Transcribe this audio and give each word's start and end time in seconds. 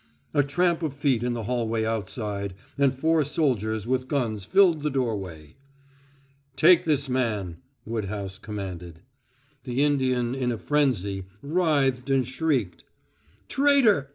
A 0.33 0.41
tramp 0.41 0.81
of 0.81 0.95
feet 0.95 1.21
in 1.21 1.35
the 1.35 1.43
hallway 1.43 1.85
outside, 1.85 2.55
and 2.75 2.91
four 2.95 3.23
soldiers 3.23 3.85
with 3.85 4.07
guns 4.07 4.45
filled 4.45 4.81
the 4.81 4.89
doorway. 4.89 5.57
"Take 6.55 6.85
this 6.85 7.07
man!" 7.07 7.57
Woodhouse 7.85 8.39
commanded. 8.39 9.01
The 9.63 9.83
Indian, 9.83 10.33
in 10.33 10.51
a 10.51 10.57
frenzy, 10.57 11.25
writhed 11.43 12.09
and 12.09 12.27
shrieked: 12.27 12.83
"Traitor! 13.47 14.09